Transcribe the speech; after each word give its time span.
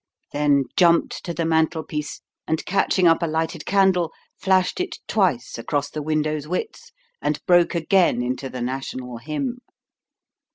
Then 0.33 0.63
jumped 0.75 1.23
to 1.25 1.31
the 1.31 1.45
mantelpiece, 1.45 2.21
and 2.47 2.65
catching 2.65 3.07
up 3.07 3.21
a 3.21 3.27
lighted 3.27 3.67
candle, 3.67 4.11
flashed 4.35 4.79
it 4.79 4.97
twice 5.07 5.59
across 5.59 5.91
the 5.91 6.01
window's 6.01 6.47
width, 6.47 6.89
and 7.21 7.39
broke 7.45 7.75
again 7.75 8.23
into 8.23 8.49
the 8.49 8.61
national 8.63 9.17
hymn. 9.17 9.59